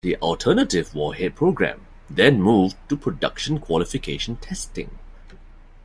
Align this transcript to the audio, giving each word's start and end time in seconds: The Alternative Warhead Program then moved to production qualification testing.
The 0.03 0.17
Alternative 0.17 0.95
Warhead 0.95 1.35
Program 1.35 1.85
then 2.09 2.41
moved 2.41 2.75
to 2.89 2.97
production 2.97 3.59
qualification 3.59 4.35
testing. 4.37 4.97